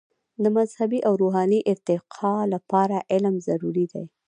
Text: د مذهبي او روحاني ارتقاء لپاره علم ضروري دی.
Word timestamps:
د 0.43 0.45
مذهبي 0.57 0.99
او 1.07 1.13
روحاني 1.21 1.59
ارتقاء 1.71 2.41
لپاره 2.53 2.97
علم 3.11 3.35
ضروري 3.47 3.85
دی. 3.93 4.03